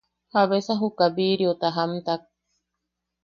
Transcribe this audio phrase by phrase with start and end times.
[0.35, 2.21] ¿Jabesa juka biriota jaamtak?